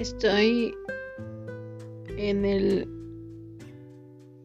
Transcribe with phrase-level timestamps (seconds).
[0.00, 0.74] Estoy
[2.16, 2.88] en el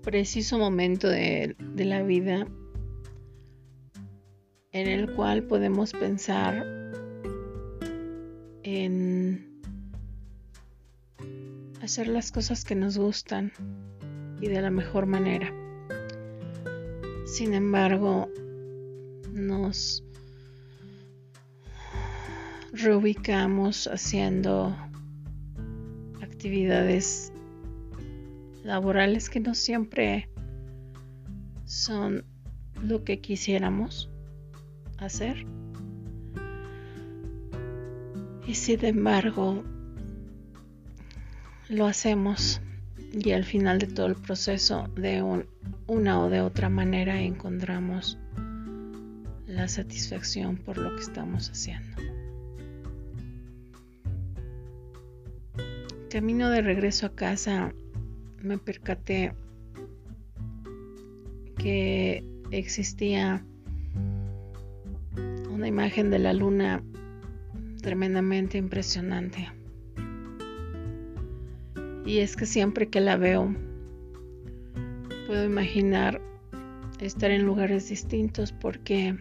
[0.04, 2.46] preciso momento de, de, la vida
[4.74, 6.62] en el cual podemos pensar
[8.63, 9.62] en
[11.81, 13.53] hacer las cosas que nos gustan
[14.42, 15.53] y de la mejor manera.
[17.26, 18.27] Sin embargo,
[19.31, 20.03] nos
[22.73, 24.76] reubicamos haciendo
[26.21, 27.31] actividades
[28.63, 30.29] laborales que no siempre
[31.65, 32.25] son
[32.81, 34.09] lo que quisiéramos
[34.97, 35.45] hacer.
[38.47, 39.63] Y sin embargo,
[41.70, 42.61] lo hacemos
[43.11, 45.23] y al final de todo el proceso, de
[45.87, 48.17] una o de otra manera, encontramos
[49.47, 52.15] la satisfacción por lo que estamos haciendo.
[56.16, 57.74] Camino de regreso a casa
[58.41, 59.34] me percaté
[61.58, 63.46] que existía
[65.52, 66.82] una imagen de la luna
[67.82, 69.50] tremendamente impresionante.
[72.06, 73.54] Y es que siempre que la veo,
[75.28, 76.22] puedo imaginar
[77.02, 79.18] estar en lugares distintos porque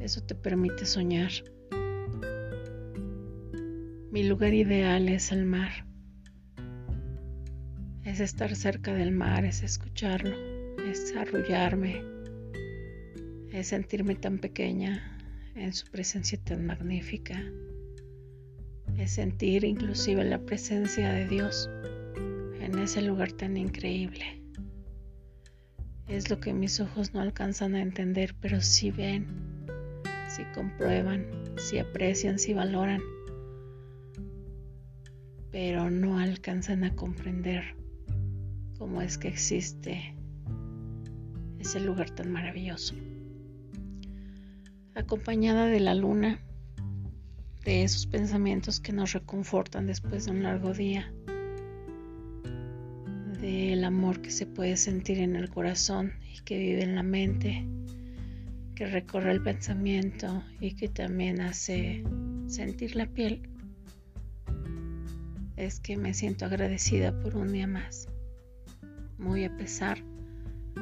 [0.00, 1.30] eso te permite soñar.
[4.16, 5.84] Mi lugar ideal es el mar.
[8.02, 10.34] Es estar cerca del mar, es escucharlo,
[10.90, 12.02] es arrullarme,
[13.52, 15.18] es sentirme tan pequeña
[15.54, 17.44] en su presencia tan magnífica,
[18.96, 21.68] es sentir inclusive la presencia de Dios
[22.58, 24.42] en ese lugar tan increíble.
[26.08, 29.26] Es lo que mis ojos no alcanzan a entender, pero sí ven,
[30.26, 31.26] sí comprueban,
[31.58, 33.02] sí aprecian, sí valoran
[35.56, 37.64] pero no alcanzan a comprender
[38.76, 40.14] cómo es que existe
[41.58, 42.94] ese lugar tan maravilloso.
[44.94, 46.40] Acompañada de la luna,
[47.64, 51.10] de esos pensamientos que nos reconfortan después de un largo día,
[53.40, 57.66] del amor que se puede sentir en el corazón y que vive en la mente,
[58.74, 62.04] que recorre el pensamiento y que también hace
[62.46, 63.55] sentir la piel
[65.56, 68.08] es que me siento agradecida por un día más,
[69.18, 69.98] muy a pesar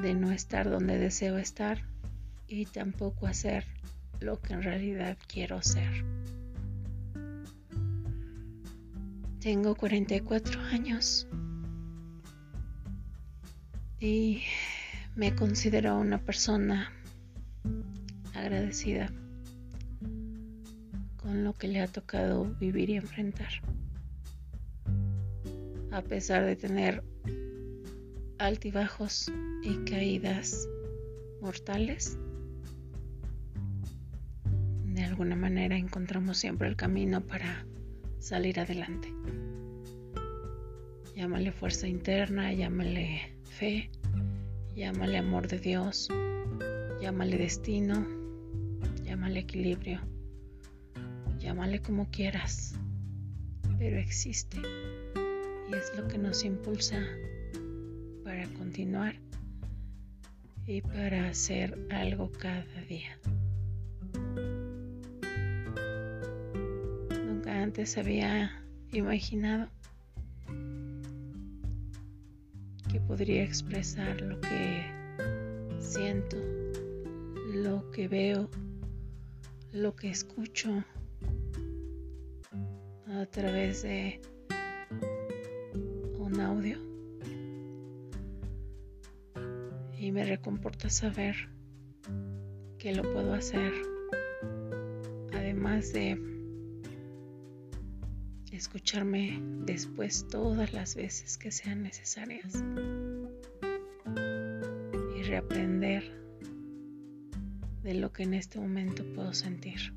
[0.03, 1.83] de no estar donde deseo estar
[2.49, 3.65] y tampoco hacer
[4.21, 6.05] lo que en realidad quiero ser.
[9.41, 11.29] Tengo 44 años
[14.01, 14.43] y
[15.15, 16.91] me considero una persona
[18.35, 19.13] agradecida
[21.19, 23.63] con lo que le ha tocado vivir y enfrentar
[25.95, 27.05] a pesar de tener
[28.39, 29.31] altibajos
[29.63, 30.69] y caídas
[31.41, 32.19] mortales.
[34.87, 37.65] De alguna manera encontramos siempre el camino para
[38.19, 39.15] salir adelante.
[41.15, 43.89] Llámale fuerza interna, llámale fe,
[44.75, 46.09] llámale amor de Dios,
[47.01, 48.05] llámale destino,
[49.05, 50.01] llámale equilibrio,
[51.39, 52.75] llámale como quieras,
[53.79, 54.59] pero existe
[55.71, 57.03] y es lo que nos impulsa
[58.23, 59.15] para continuar
[60.67, 63.19] y para hacer algo cada día.
[67.27, 69.69] Nunca antes había imaginado
[72.91, 74.85] que podría expresar lo que
[75.81, 76.37] siento,
[77.53, 78.49] lo que veo,
[79.73, 80.85] lo que escucho
[83.09, 84.21] a través de
[86.41, 86.79] audio.
[89.99, 91.35] Y me recomporta saber
[92.79, 93.73] que lo puedo hacer.
[95.33, 96.19] Además de
[98.53, 102.63] escucharme después todas las veces que sean necesarias.
[105.17, 106.25] Y reaprender
[107.83, 109.93] de lo que en este momento puedo sentir.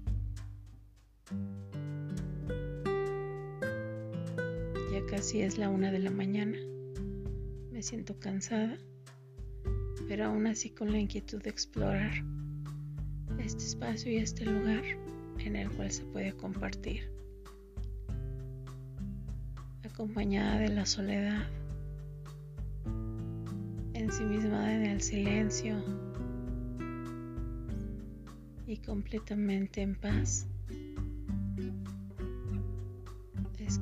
[5.07, 6.57] Casi es la una de la mañana.
[7.71, 8.77] Me siento cansada,
[10.07, 12.11] pero aún así con la inquietud de explorar
[13.39, 14.83] este espacio y este lugar
[15.39, 17.09] en el cual se puede compartir.
[19.83, 21.47] Acompañada de la soledad,
[23.93, 25.81] ensimismada en el silencio
[28.67, 30.47] y completamente en paz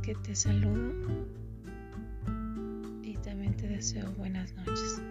[0.01, 1.27] que te saludo
[3.03, 5.01] y también te deseo buenas noches.